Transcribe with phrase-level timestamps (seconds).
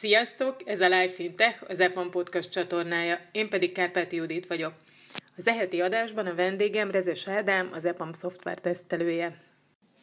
[0.00, 0.56] Sziasztok!
[0.64, 3.20] Ez a Life in Tech, az EPAM Podcast csatornája.
[3.32, 4.72] Én pedig Kárpáti Judit vagyok.
[5.36, 9.42] Az eheti adásban a vendégem Rezes Ádám, az EPAM szoftver tesztelője.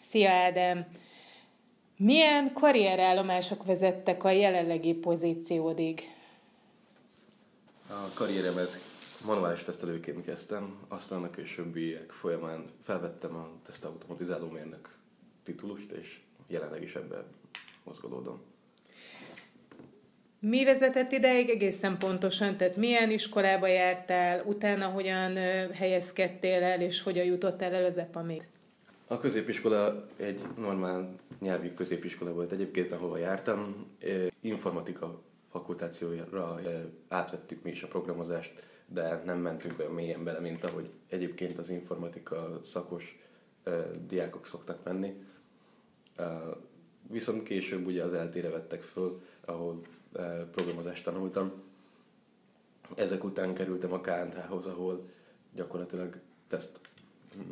[0.09, 0.85] Szia Ádám!
[1.97, 6.01] Milyen karrierállomások vezettek a jelenlegi pozíciódig?
[7.89, 8.71] A karrieremet
[9.25, 14.95] manuális tesztelőként kezdtem, aztán a későbbiek folyamán felvettem a tesztautomatizáló mérnök
[15.43, 17.25] titulust, és jelenleg is ebben
[17.83, 18.55] mozgolódom.
[20.39, 22.57] Mi vezetett ideig egészen pontosan?
[22.57, 25.35] Tehát milyen iskolába jártál, utána hogyan
[25.71, 28.47] helyezkedtél el, és hogyan jutottál el az EPA-még?
[29.07, 33.87] A középiskola egy normál nyelvi középiskola volt egyébként, ahova jártam.
[34.41, 35.21] Informatika
[35.51, 36.59] fakultációra
[37.07, 41.69] átvettük mi is a programozást, de nem mentünk olyan mélyen bele, mint ahogy egyébként az
[41.69, 43.19] informatika szakos
[44.07, 45.13] diákok szoktak menni.
[47.09, 49.81] Viszont később ugye az eltére vettek föl, ahol
[50.51, 51.51] programozást tanultam.
[52.95, 55.09] Ezek után kerültem a KNH-hoz, ahol
[55.55, 56.79] gyakorlatilag teszt,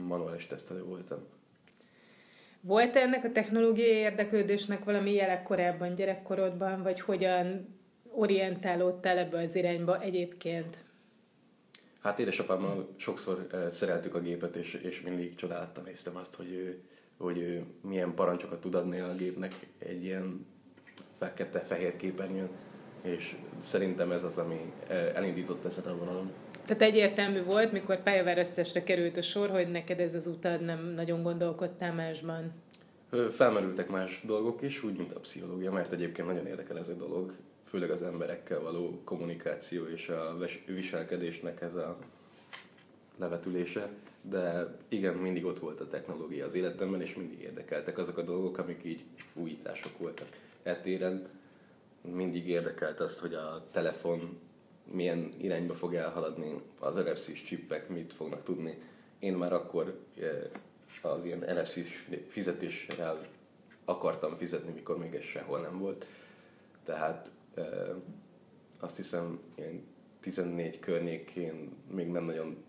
[0.08, 1.20] manuális tesztelő voltam.
[2.62, 7.68] Volt -e ennek a technológiai érdeklődésnek valami jele korábban, gyerekkorodban, vagy hogyan
[8.12, 10.78] orientálódtál ebbe az irányba egyébként?
[12.02, 16.84] Hát édesapámmal sokszor szereltük a gépet, és, és mindig csodálattal néztem azt, hogy ő,
[17.18, 20.46] hogy ő milyen parancsokat tud adni a gépnek egy ilyen
[21.20, 22.50] fekete-fehér képernyőn,
[23.02, 24.74] és szerintem ez az, ami
[25.14, 26.32] elindított ezen a vonalon.
[26.66, 31.24] Tehát egyértelmű volt, mikor pályaválasztásra került a sor, hogy neked ez az utad nem nagyon
[31.24, 32.52] gondolkodtál másban?
[33.32, 37.34] Felmerültek más dolgok is, úgy, mint a pszichológia, mert egyébként nagyon érdekel ez a dolog,
[37.70, 41.98] főleg az emberekkel való kommunikáció és a viselkedésnek ez a
[43.18, 43.90] levetülése,
[44.22, 48.58] de igen, mindig ott volt a technológia az életemben, és mindig érdekeltek azok a dolgok,
[48.58, 50.28] amik így újítások voltak.
[50.66, 51.28] Etéren
[52.02, 54.40] mindig érdekelt azt, hogy a telefon
[54.92, 58.78] milyen irányba fog elhaladni, az NFC-s csippek mit fognak tudni.
[59.20, 63.28] Én már akkor eh, az ilyen NFC-s fizetéssel
[63.86, 66.08] akartam fizetni, mikor még ez sehol nem volt.
[66.84, 67.90] Tehát eh,
[68.80, 69.84] azt hiszem, ilyen
[70.20, 72.64] 14 környékén még nem nagyon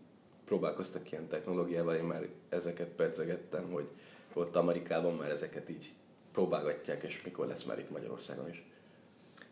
[0.44, 3.88] próbálkoztak ilyen technológiával, én már ezeket pedzegettem, hogy
[4.32, 5.94] ott Amerikában már ezeket így
[6.36, 8.64] próbálgatják, és mikor lesz már itt Magyarországon is.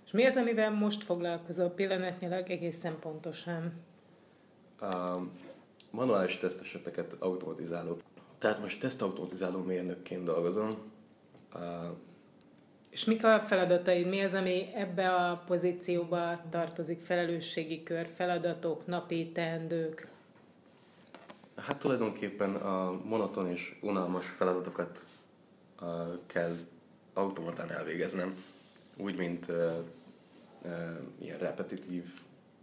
[0.05, 3.73] És mi az, amivel most foglalkozol pillanatnyilag egészen pontosan?
[4.81, 5.17] A
[5.91, 8.03] manuális teszteseteket automatizálok.
[8.39, 10.77] Tehát most tesztautomatizáló mérnökként dolgozom.
[12.91, 14.07] És mik a feladataid?
[14.07, 17.01] Mi az, ami ebbe a pozícióba tartozik?
[17.01, 20.09] Felelősségi kör, feladatok, napi teendők?
[21.57, 25.05] Hát tulajdonképpen a monoton és unalmas feladatokat
[26.27, 26.57] kell
[27.15, 28.45] automatán elvégeznem,
[28.97, 29.79] úgy, mint uh,
[30.63, 30.73] uh,
[31.19, 32.05] ilyen repetitív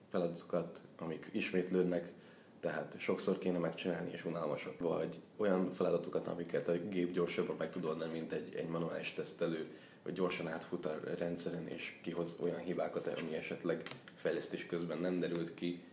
[0.10, 2.12] feladatokat, amik ismétlődnek,
[2.60, 7.86] tehát sokszor kéne megcsinálni és unalmasak, vagy olyan feladatokat, amiket a gép gyorsabban meg tud
[7.86, 9.68] oldani, mint egy, egy manuális tesztelő,
[10.04, 15.54] vagy gyorsan átfut a rendszeren és kihoz olyan hibákat, ami esetleg fejlesztés közben nem derült
[15.54, 15.84] ki,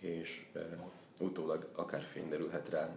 [0.00, 0.62] és uh,
[1.18, 2.96] utólag akár fény derülhet rá,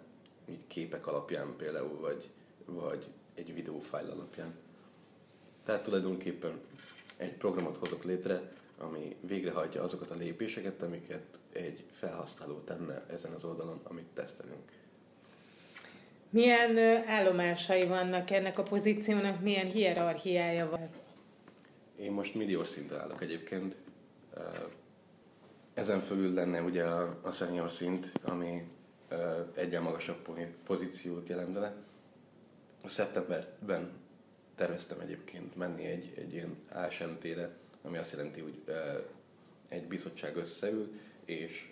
[0.49, 2.29] így képek alapján például, vagy,
[2.65, 3.05] vagy
[3.35, 4.53] egy videófájl alapján.
[5.65, 6.59] Tehát tulajdonképpen
[7.17, 13.43] egy programot hozok létre, ami végrehajtja azokat a lépéseket, amiket egy felhasználó tenne ezen az
[13.43, 14.71] oldalon, amit tesztelünk.
[16.29, 16.77] Milyen
[17.07, 20.89] állomásai vannak ennek a pozíciónak, milyen hierarchiája van?
[21.95, 23.75] Én most medior szinten állok egyébként.
[25.73, 28.63] Ezen fölül lenne ugye a, a senior szint, ami
[29.55, 30.29] egyen magasabb
[30.65, 31.75] pozíciót jelentene.
[32.85, 33.91] Szeptemberben
[34.55, 37.49] terveztem egyébként menni egy, egy ilyen ASMT-re,
[37.81, 38.63] ami azt jelenti, hogy
[39.67, 41.71] egy bizottság összeül, és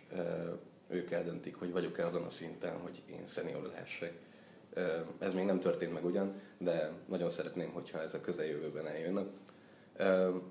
[0.88, 4.14] ők eldöntik, hogy vagyok-e azon a szinten, hogy én senior lehessek.
[5.20, 9.24] Ez még nem történt meg ugyan, de nagyon szeretném, hogyha ez a közeljövőben eljönne.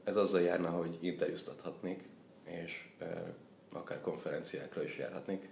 [0.05, 2.03] Ez azzal járna, hogy interjúztathatnék,
[2.45, 2.89] és
[3.73, 5.49] akár konferenciákra is járhatnék.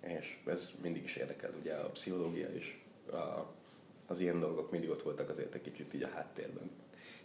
[0.00, 3.52] És ez mindig is érdekel, ugye a pszichológia is, a,
[4.06, 6.70] az ilyen dolgok mindig ott voltak azért egy kicsit így a háttérben.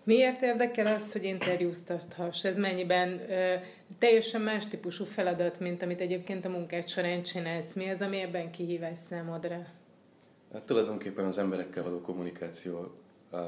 [0.04, 2.46] Miért érdekel az, hogy interjúztathass?
[2.46, 3.56] Ez mennyiben ö,
[4.00, 7.74] teljesen más típusú feladat, mint amit egyébként a munkád során csinálsz?
[7.74, 9.66] Mi az, ami ebben kihívás számodra?
[10.54, 12.92] Hát tulajdonképpen az emberekkel való kommunikáció
[13.32, 13.40] uh,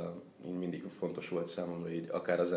[0.46, 2.56] így mindig fontos volt számomra, így akár az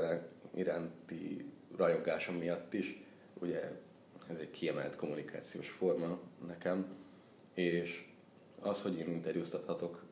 [0.55, 1.45] iránti
[1.77, 3.03] rajongásom miatt is.
[3.41, 3.61] Ugye
[4.31, 6.87] ez egy kiemelt kommunikációs forma nekem,
[7.55, 8.05] és
[8.61, 10.04] az, hogy én interjúztathatok,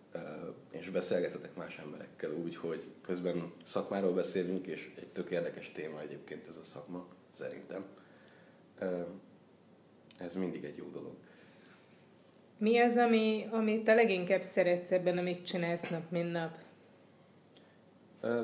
[0.70, 6.48] és beszélgetetek más emberekkel úgy, hogy közben szakmáról beszélünk, és egy tök érdekes téma egyébként
[6.48, 7.84] ez a szakma, szerintem.
[10.18, 11.14] Ez mindig egy jó dolog.
[12.58, 16.58] Mi az, ami, amit a leginkább szeretsz ebben, amit csinálsz nap, mint nap?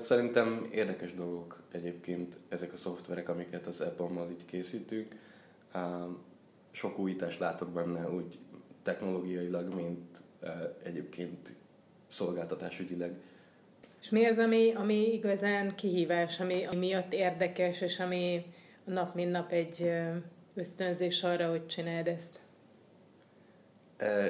[0.01, 5.17] Szerintem érdekes dolgok egyébként ezek a szoftverek, amiket az Apple-mal így készítünk.
[6.71, 8.39] Sok újítást látok benne, úgy
[8.83, 10.21] technológiailag, mint
[10.83, 11.53] egyébként
[12.07, 13.13] szolgáltatásügyileg.
[14.01, 18.45] És mi az, ami, ami igazán kihívás, ami, ami miatt érdekes, és ami
[18.85, 19.93] nap mint nap egy
[20.55, 22.41] ösztönzés arra, hogy csináld ezt?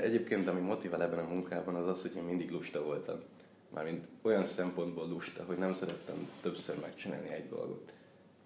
[0.02, 3.16] Egyébként, ami motivál ebben a munkában, az az, hogy én mindig lusta voltam.
[3.74, 7.94] Mármint olyan szempontból lusta, hogy nem szerettem többször megcsinálni egy dolgot.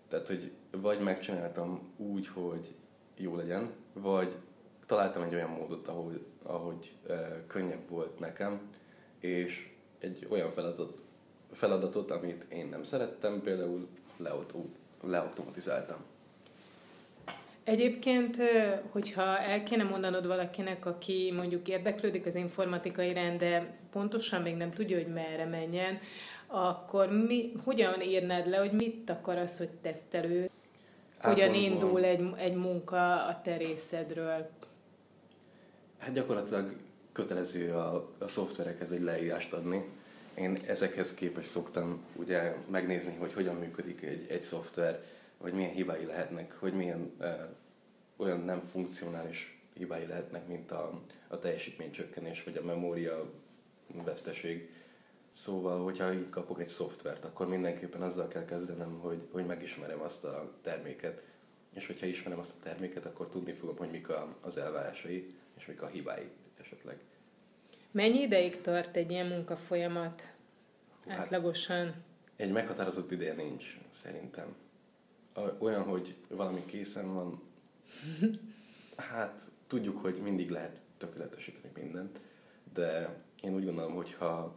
[0.09, 2.75] Tehát, hogy vagy megcsináltam úgy, hogy
[3.17, 4.35] jó legyen, vagy
[4.87, 8.61] találtam egy olyan módot, ahogy, ahogy e, könnyebb volt nekem,
[9.21, 10.99] és egy olyan feladatot,
[11.53, 13.89] feladatot, amit én nem szerettem, például
[15.01, 15.97] leautomatizáltam.
[17.65, 18.37] Egyébként,
[18.91, 24.71] hogyha el kéne mondanod valakinek, aki mondjuk érdeklődik az informatika iránt, de pontosan még nem
[24.71, 25.99] tudja, hogy merre menjen,
[26.47, 30.51] akkor mi, hogyan írnád le, hogy mit akar az, hogy tesztelő?
[31.21, 34.51] Hogyan indul egy, egy munka a te részedről?
[36.03, 36.77] Hát gyakorlatilag
[37.13, 39.85] kötelező a, a szoftverekhez egy leírást adni.
[40.35, 45.05] Én ezekhez képest szoktam ugye megnézni, hogy hogyan működik egy, egy szoftver,
[45.37, 47.31] hogy milyen hibái lehetnek, hogy milyen ö,
[48.17, 53.31] olyan nem funkcionális hibái lehetnek, mint a, a teljesítménycsökkenés, vagy a memória
[54.05, 54.71] veszteség.
[55.33, 60.53] Szóval, hogyha kapok egy szoftvert, akkor mindenképpen azzal kell kezdenem, hogy, hogy megismerem azt a
[60.63, 61.23] terméket.
[61.75, 65.67] És hogyha ismerem azt a terméket, akkor tudni fogom, hogy mik a, az elvárásai, és
[65.67, 66.99] mik a hibái esetleg.
[67.91, 70.33] Mennyi ideig tart egy ilyen munkafolyamat
[71.07, 71.95] hát, átlagosan?
[72.37, 74.55] Egy meghatározott ideje nincs, szerintem.
[75.59, 77.43] Olyan, hogy valami készen van,
[79.13, 82.19] hát tudjuk, hogy mindig lehet tökéletesíteni mindent,
[82.75, 84.55] de én úgy gondolom, hogyha,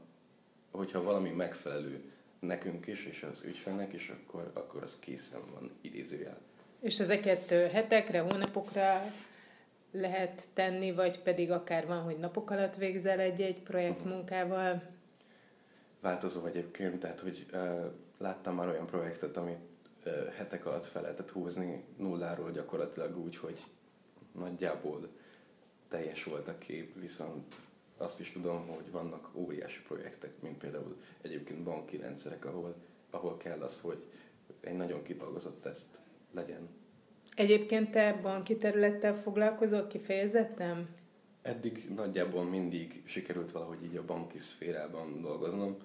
[0.71, 6.37] hogyha valami megfelelő nekünk is, és az ügyfelnek is, akkor, akkor az készen van idézőjel.
[6.79, 9.13] És ezeket hetekre, hónapokra
[9.99, 14.81] lehet tenni, vagy pedig akár van, hogy napok alatt végzel egy-egy projektmunkával?
[15.99, 17.85] Változó egyébként, tehát hogy uh,
[18.17, 19.57] láttam már olyan projektet, amit
[20.05, 23.63] uh, hetek alatt fel lehetett húzni nulláról gyakorlatilag úgy, hogy
[24.31, 25.09] nagyjából
[25.89, 27.55] teljes volt a kép, viszont
[27.97, 32.75] azt is tudom, hogy vannak óriási projektek, mint például egyébként banki rendszerek, ahol,
[33.09, 34.05] ahol kell az, hogy
[34.59, 35.99] egy nagyon kidolgozott teszt
[36.31, 36.69] legyen
[37.35, 40.87] Egyébként te banki területtel foglalkozol kifejezetten?
[41.41, 45.77] Eddig nagyjából mindig sikerült valahogy így a banki szférában dolgoznom.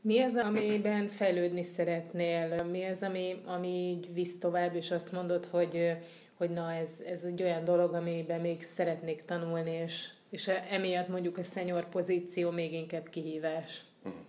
[0.00, 2.64] Mi az, amiben fejlődni szeretnél?
[2.64, 5.96] Mi az, ami, ami így visz tovább, és azt mondod, hogy,
[6.34, 11.38] hogy na, ez, ez egy olyan dolog, amiben még szeretnék tanulni, és, és emiatt mondjuk
[11.38, 13.84] a szenyor pozíció még inkább kihívás?
[14.02, 14.20] Uh-huh.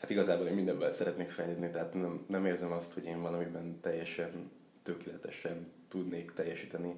[0.00, 4.50] Hát igazából én mindenben szeretnék fejlődni, tehát nem, nem érzem azt, hogy én valamiben teljesen
[4.88, 6.94] tökéletesen tudnék teljesíteni.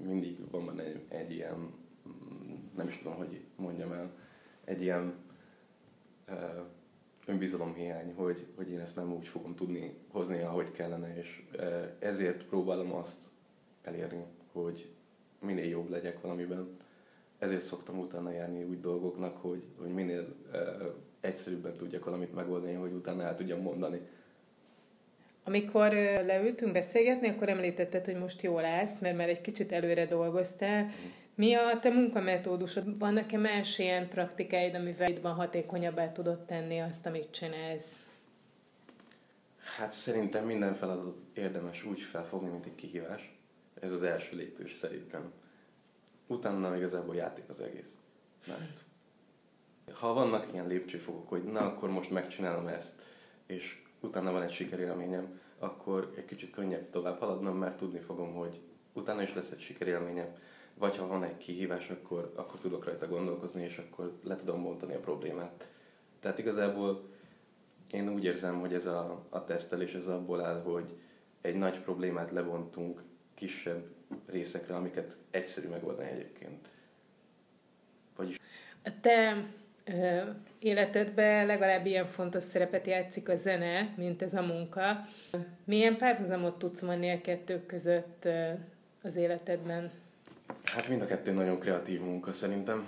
[0.00, 1.72] Mindig van benne egy, egy ilyen,
[2.76, 4.10] nem is tudom, hogy mondjam el,
[4.64, 5.14] egy ilyen
[6.28, 6.36] uh,
[7.26, 11.42] önbizalomhiány, hogy, hogy én ezt nem úgy fogom tudni hozni, ahogy kellene, és
[11.98, 13.24] ezért próbálom azt
[13.82, 14.90] elérni, hogy
[15.40, 16.76] minél jobb legyek valamiben.
[17.38, 20.34] Ezért szoktam utána járni úgy dolgoknak, hogy, hogy minél
[21.20, 24.00] egyszerűbben tudjak valamit megoldani, hogy utána el tudjam mondani
[25.48, 25.92] amikor
[26.26, 30.90] leültünk beszélgetni, akkor említetted, hogy most jól állsz, mert már egy kicsit előre dolgoztál.
[31.34, 32.98] Mi a te munkametódusod?
[32.98, 37.86] Vannak-e más ilyen praktikáid, amivel itt van hatékonyabbá tudod tenni azt, amit csinálsz?
[39.76, 43.36] Hát szerintem minden feladatot érdemes úgy felfogni, mint egy kihívás.
[43.80, 45.32] Ez az első lépés szerintem.
[46.26, 47.96] Utána igazából játék az egész.
[48.46, 48.86] Mert
[49.92, 53.02] ha vannak ilyen lépcsőfokok, hogy na, akkor most megcsinálom ezt,
[53.46, 58.60] és utána van egy sikerélményem, akkor egy kicsit könnyebb tovább haladnom, mert tudni fogom, hogy
[58.92, 60.34] utána is lesz egy sikerélményem,
[60.74, 64.94] vagy ha van egy kihívás, akkor, akkor tudok rajta gondolkozni, és akkor le tudom bontani
[64.94, 65.68] a problémát.
[66.20, 67.08] Tehát igazából
[67.90, 70.96] én úgy érzem, hogy ez a, a tesztelés ez abból áll, hogy
[71.40, 73.02] egy nagy problémát lebontunk
[73.34, 73.86] kisebb
[74.26, 76.68] részekre, amiket egyszerű megoldani egyébként.
[78.16, 78.40] Vagyis...
[79.00, 79.46] Te
[80.58, 85.08] életedben legalább ilyen fontos szerepet játszik a zene, mint ez a munka.
[85.64, 88.28] Milyen párhuzamot tudsz mondni a kettő között
[89.02, 89.90] az életedben?
[90.64, 92.86] Hát mind a kettő nagyon kreatív munka szerintem.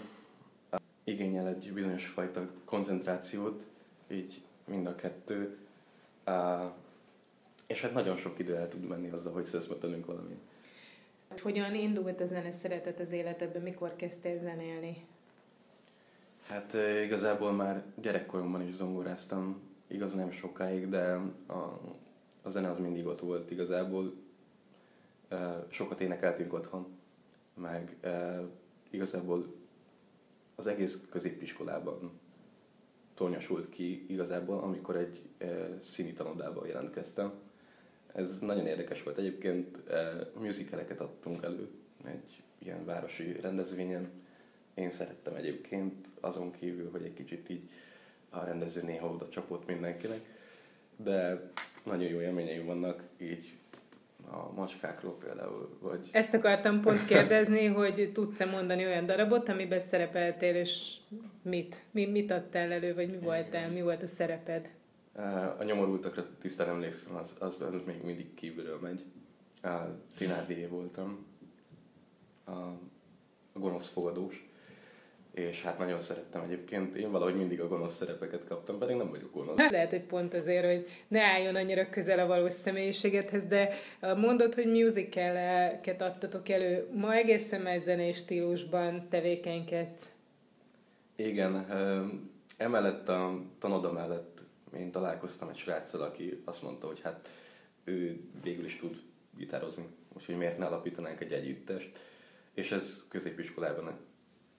[1.04, 3.62] igényel egy bizonyos fajta koncentrációt,
[4.10, 5.56] így mind a kettő.
[7.66, 10.38] És hát nagyon sok idő el tud menni azzal, hogy szeszmetelünk valami.
[11.42, 13.62] Hogyan indult a zene szeretet az életedben?
[13.62, 15.04] Mikor kezdtél zenélni?
[16.50, 21.80] Hát igazából már gyerekkoromban is zongoráztam, igaz nem sokáig, de a,
[22.42, 24.12] a zene az mindig ott volt igazából.
[25.68, 26.86] Sokat énekeltünk otthon,
[27.54, 27.96] meg
[28.90, 29.54] igazából
[30.54, 32.20] az egész középiskolában
[33.14, 35.20] tornyosult ki igazából, amikor egy
[35.80, 37.32] színi tanodában jelentkeztem.
[38.12, 39.18] Ez nagyon érdekes volt.
[39.18, 39.78] Egyébként
[40.38, 41.68] musicaleket adtunk elő
[42.04, 44.10] egy ilyen városi rendezvényen.
[44.74, 47.70] Én szerettem egyébként, azon kívül, hogy egy kicsit így
[48.30, 50.20] a rendező néha oda csapott mindenkinek.
[50.96, 51.50] De
[51.82, 53.58] nagyon jó élményeim vannak, így
[54.30, 55.78] a macskákról például.
[55.80, 56.08] Vagy...
[56.12, 60.96] Ezt akartam pont kérdezni, hogy tudsz-e mondani olyan darabot, amiben szerepeltél, és
[61.42, 61.84] mit?
[61.90, 64.70] Mi, mit adtál elő, vagy mi voltál, mi volt a szereped?
[65.58, 69.04] A nyomorultakra tisztán emlékszem, az, az, az még mindig kívülről megy.
[70.16, 71.26] Tinárdié voltam,
[72.46, 74.49] a gonosz fogadós
[75.34, 76.96] és hát nagyon szerettem egyébként.
[76.96, 79.70] Én valahogy mindig a gonosz szerepeket kaptam, pedig nem vagyok gonosz.
[79.70, 83.74] Lehet, hogy pont azért, hogy ne álljon annyira közel a valós személyiségedhez, de
[84.16, 86.88] mondod, hogy musicaleket adtatok elő.
[86.94, 90.10] Ma egészen más zenés stílusban tevékenykedsz.
[91.16, 91.66] Igen,
[92.56, 94.40] emellett a tanoda mellett
[94.76, 97.28] én találkoztam egy sráccal, aki azt mondta, hogy hát
[97.84, 99.00] ő végül is tud
[99.36, 99.84] gitározni,
[100.16, 101.98] úgyhogy miért ne alapítanánk egy együttest.
[102.54, 103.98] És ez középiskolában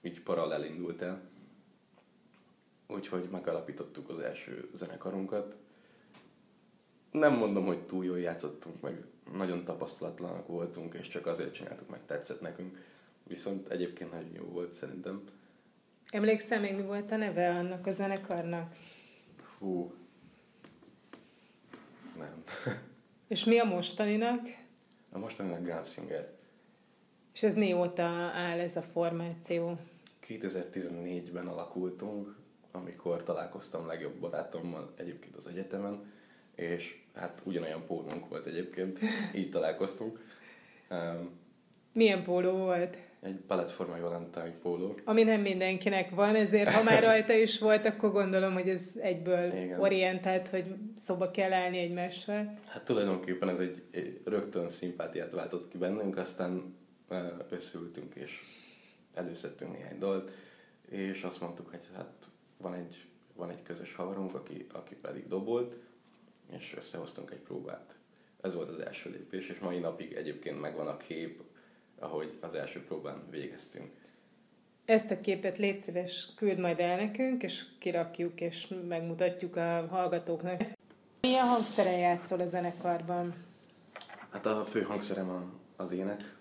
[0.02, 1.30] így paralel indult el.
[2.86, 5.56] Úgyhogy megalapítottuk az első zenekarunkat.
[7.10, 12.06] Nem mondom, hogy túl jól játszottunk, meg nagyon tapasztalatlanak voltunk, és csak azért csináltuk, meg
[12.06, 12.78] tetszett nekünk.
[13.24, 15.22] Viszont egyébként nagyon jó volt szerintem.
[16.10, 18.74] Emlékszel még, mi volt a neve annak a zenekarnak?
[19.58, 19.94] Hú.
[22.18, 22.42] Nem.
[23.28, 24.40] És mi a mostaninak?
[25.10, 26.32] A mostaninak Gunsinger.
[27.32, 29.78] És ez mióta áll ez a formáció?
[30.40, 32.36] 2014-ben alakultunk,
[32.72, 36.12] amikor találkoztam legjobb barátommal egyébként az egyetemen,
[36.54, 38.98] és hát ugyanolyan pólónk volt egyébként,
[39.34, 40.20] így találkoztunk.
[41.92, 42.98] Milyen póló volt?
[43.20, 44.98] Egy palettformai Valentine póló.
[45.04, 49.52] Ami nem mindenkinek van, ezért ha már rajta is volt, akkor gondolom, hogy ez egyből
[49.52, 49.80] Igen.
[49.80, 50.64] orientált, hogy
[51.04, 52.58] szoba kell állni egymással.
[52.66, 56.74] Hát tulajdonképpen ez egy, egy rögtön szimpátiát váltott ki bennünk, aztán
[57.50, 58.40] összeültünk és
[59.14, 60.30] előszedtünk néhány dalt,
[60.88, 63.04] és azt mondtuk, hogy hát van egy,
[63.34, 65.74] van egy közös havarunk, aki, aki pedig dobolt,
[66.50, 67.94] és összehoztunk egy próbát.
[68.40, 71.42] Ez volt az első lépés, és mai napig egyébként megvan a kép,
[71.98, 73.90] ahogy az első próbán végeztünk.
[74.84, 80.62] Ezt a képet légy szíves, küld majd el nekünk, és kirakjuk, és megmutatjuk a hallgatóknak.
[81.20, 83.34] Milyen hangszere játszol a zenekarban?
[84.30, 86.34] Hát a fő hangszerem az ének,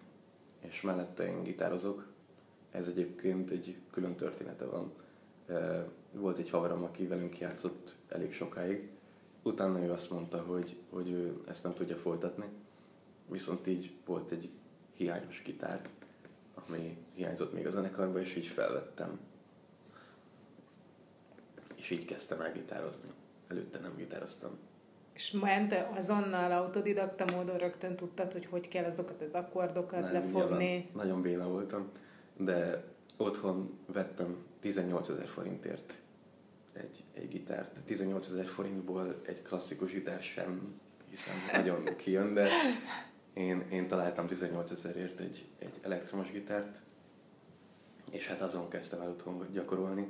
[0.61, 2.10] és mellette én gitározok.
[2.71, 4.93] Ez egyébként egy külön története van.
[6.11, 8.89] Volt egy haverom, aki velünk játszott elég sokáig.
[9.43, 12.45] Utána ő azt mondta, hogy, hogy ő ezt nem tudja folytatni.
[13.29, 14.49] Viszont így volt egy
[14.93, 15.89] hiányos gitár,
[16.67, 19.19] ami hiányzott még a zenekarba, és így felvettem.
[21.75, 23.09] És így kezdtem el gitározni.
[23.47, 24.51] Előtte nem gitároztam.
[25.13, 30.89] És ment azonnal autodidakta módon rögtön tudtad, hogy hogy kell azokat az akkordokat nem, lefogni?
[30.93, 31.91] nagyon béna voltam,
[32.45, 32.83] de
[33.17, 35.93] otthon vettem 18 ezer forintért
[36.73, 37.79] egy, egy gitárt.
[37.85, 40.79] 18 ezer forintból egy klasszikus gitár sem
[41.09, 42.47] hiszem nagyon kijön, de
[43.33, 46.81] én, én találtam 18 ezerért egy, egy elektromos gitárt,
[48.11, 50.07] és hát azon kezdtem el otthon gyakorolni.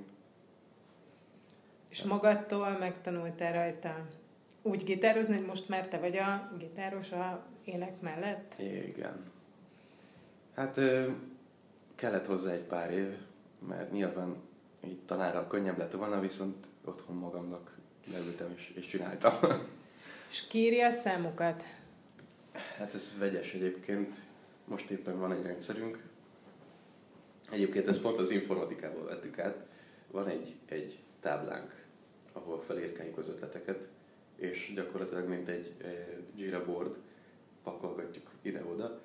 [1.90, 4.08] És magadtól megtanultál rajta
[4.62, 8.56] úgy gitározni, hogy most már te vagy a gitáros a ének mellett?
[8.60, 9.32] Igen.
[10.56, 10.80] Hát
[12.02, 13.18] kellett hozzá egy pár év,
[13.68, 14.36] mert nyilván
[14.86, 17.78] így tanára könnyebb lett volna, viszont otthon magamnak
[18.12, 19.34] leültem és, és csináltam.
[20.30, 21.64] És kírja a számokat?
[22.78, 24.14] Hát ez vegyes egyébként.
[24.66, 26.04] Most éppen van egy rendszerünk.
[27.52, 29.66] Egyébként ezt pont az informatikából vettük át.
[30.12, 31.86] Van egy, egy táblánk,
[32.34, 33.88] ahol felírkáljuk az ötleteket,
[34.36, 35.74] és gyakorlatilag mint egy
[36.36, 36.96] Jira board
[37.64, 39.00] pakolgatjuk ide-oda,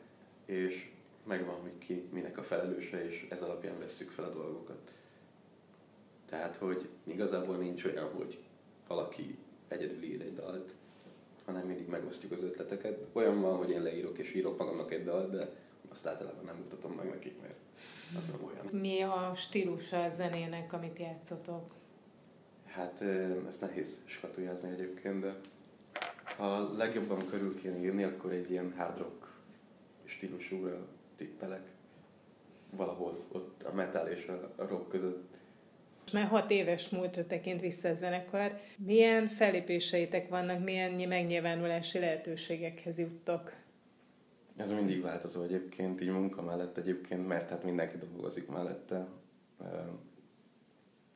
[0.44, 0.90] és
[1.26, 4.90] megvan, hogy ki minek a felelőse, és ez alapján vesszük fel a dolgokat.
[6.28, 8.38] Tehát, hogy igazából nincs olyan, hogy
[8.88, 10.72] valaki egyedül ír egy dalt,
[11.44, 13.06] hanem mindig megosztjuk az ötleteket.
[13.12, 15.50] Olyan van, hogy én leírok és írok magamnak egy dalt, de
[15.88, 17.54] azt általában nem mutatom meg nekik, mert
[18.18, 18.82] az nem olyan.
[18.82, 21.74] Mi a stílusa a zenének, amit játszotok?
[22.66, 23.00] Hát
[23.48, 25.36] ezt nehéz skatujázni egyébként, de
[26.36, 29.34] ha legjobban körül kéne írni, akkor egy ilyen hard rock
[30.04, 31.62] stílusúra tippelek.
[32.70, 35.34] Valahol ott a metal és a rock között.
[36.12, 38.60] Már hat éves múltra tekint vissza a zenekar.
[38.76, 43.52] Milyen fellépéseitek vannak, milyen megnyilvánulási lehetőségekhez juttok?
[44.56, 49.06] Ez mindig változó egyébként, így munka mellett egyébként, mert hát mindenki dolgozik mellette.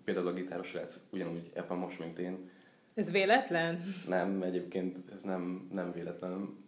[0.05, 2.51] Például a gitáros srác ugyanúgy ebben most, mint én.
[2.95, 3.83] Ez véletlen?
[4.09, 6.65] Nem, egyébként ez nem, nem véletlen.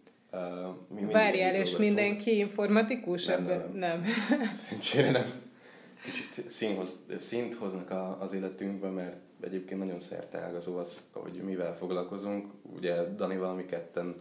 [0.87, 3.71] Mi Várjál, és mindenki informatikus nem, ebben?
[3.73, 3.99] Nem.
[3.99, 4.03] nem.
[4.53, 5.25] Szerencsére nem.
[6.03, 9.99] Kicsit színhoz, szint hoznak a, az életünkbe, mert egyébként nagyon
[10.31, 12.51] ágazó az, hogy mivel foglalkozunk.
[12.75, 14.15] Ugye Danival mi ketten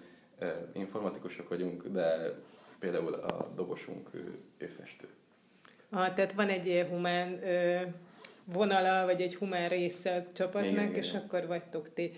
[0.72, 2.34] informatikusok vagyunk, de
[2.78, 5.08] például a dobosunk ő, ő festő.
[5.90, 7.76] Ah, tehát van egy humán ö,
[8.44, 11.20] vonala, vagy egy humán része az csapatnak, igen, és igen.
[11.20, 12.12] akkor vagytok ti.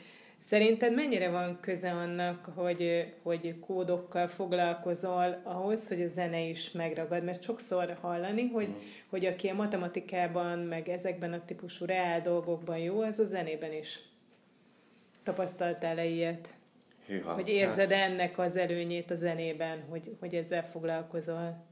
[0.46, 7.24] Szerinted mennyire van köze annak, hogy, hogy kódokkal foglalkozol ahhoz, hogy a zene is megragad?
[7.24, 8.72] Mert sokszor hallani, hogy, mm.
[9.08, 13.98] hogy aki a matematikában, meg ezekben a típusú reál dolgokban jó, az a zenében is.
[15.22, 16.48] Tapasztaltál-e ilyet?
[17.06, 18.10] Hűha, hogy érzed hát...
[18.10, 21.64] ennek az előnyét a zenében, hogy, hogy ezzel foglalkozol?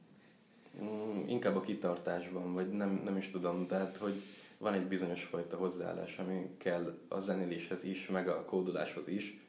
[0.83, 4.23] Mm, inkább a kitartásban, vagy nem, nem is tudom, tehát hogy
[4.63, 9.41] van egy bizonyos fajta hozzáállás, ami kell a zenéléshez is, meg a kódoláshoz is,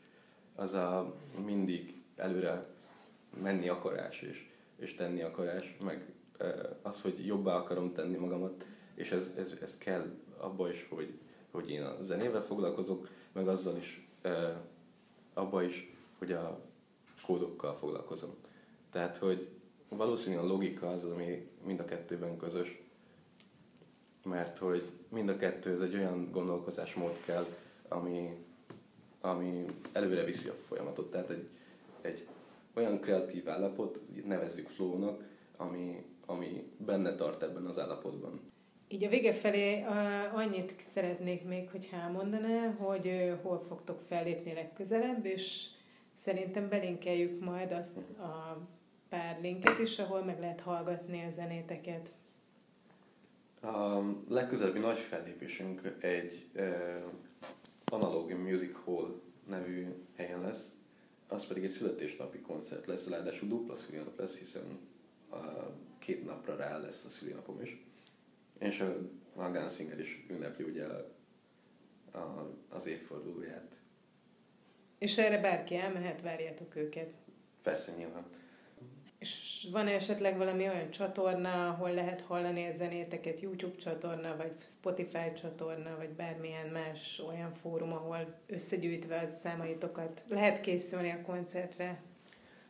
[0.56, 1.14] az a
[1.46, 2.66] mindig előre
[3.42, 6.14] menni akarás és, és tenni akarás, meg
[6.82, 8.66] az, hogy jobbá akarom tenni magamat,
[8.96, 10.06] és ez, ez, ez kell
[10.38, 11.20] abba is, hogy,
[11.52, 14.08] hogy én a zenével foglalkozok, meg azzal is,
[15.34, 16.60] abba is, hogy a
[17.26, 18.36] kódokkal foglalkozom.
[18.92, 19.50] Tehát, hogy
[19.90, 22.83] valószínűleg a logika az, ami mind a kettőben közös,
[24.24, 27.46] mert hogy mind a kettő ez egy olyan gondolkozásmód kell,
[27.88, 28.30] ami,
[29.22, 31.12] ami előre viszi a folyamatot.
[31.12, 31.48] Tehát egy,
[32.02, 32.28] egy
[32.74, 35.24] olyan kreatív állapot, nevezzük flow-nak,
[35.58, 38.52] ami, ami benne tart ebben az állapotban.
[38.88, 39.84] Így a vége felé
[40.34, 45.68] annyit szeretnék még, hogy elmondaná, hogy hol fogtok fellépni legközelebb, és
[46.14, 48.58] szerintem belinkeljük majd azt a
[49.10, 52.12] pár linket is, ahol meg lehet hallgatni a zenéteket.
[54.14, 57.04] A legközelebbi nagy fellépésünk egy uh,
[57.86, 60.72] Analog Music Hall nevű helyen lesz,
[61.28, 64.80] az pedig egy születésnapi koncert lesz, ráadásul dupla szülinap lesz, hiszen
[65.32, 65.38] uh,
[66.00, 67.86] két napra rá lesz a szülinapom is.
[68.60, 68.98] És a,
[69.36, 71.12] a Gunsinger is ünnepli ugye a,
[72.18, 73.76] a, az évfordulóját.
[74.98, 77.14] És erre bárki elmehet, várjátok őket?
[77.62, 78.26] Persze, nyilván.
[79.24, 85.34] És van esetleg valami olyan csatorna, ahol lehet hallani a zenéteket, YouTube csatorna, vagy Spotify
[85.42, 90.24] csatorna, vagy bármilyen más olyan fórum, ahol összegyűjtve a számaitokat?
[90.28, 92.02] Lehet készülni a koncertre?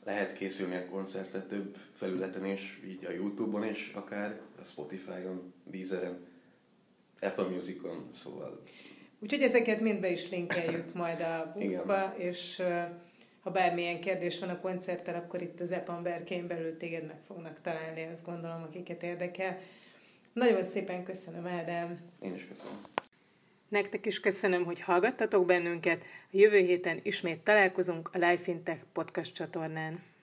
[0.03, 6.25] Lehet készülni a koncertre több felületen is, így a YouTube-on is, akár a Spotify-on, Deezeren,
[7.19, 8.63] Apple Music-on, szóval...
[9.19, 12.61] Úgyhogy ezeket mind be is linkeljük majd a buszba, és
[13.43, 17.61] ha bármilyen kérdés van a koncerttel, akkor itt az Epan Berkén belül téged meg fognak
[17.61, 19.59] találni, azt gondolom, akiket érdekel.
[20.33, 21.99] Nagyon szépen köszönöm, Ádám.
[22.21, 22.81] Én is köszönöm.
[23.67, 26.01] Nektek is köszönöm, hogy hallgattatok bennünket.
[26.01, 30.03] A jövő héten ismét találkozunk a Life Fintech podcast csatornán.